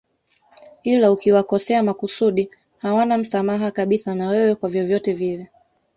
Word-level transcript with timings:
Ila 0.83 1.11
ukiwakosea 1.11 1.83
makusudi 1.83 2.49
hawana 2.77 3.17
msamaha 3.17 3.71
kabisa 3.71 4.15
na 4.15 4.29
wewe 4.29 4.55
kwa 4.55 4.69
vyovyote 4.69 5.13
vile 5.13 5.49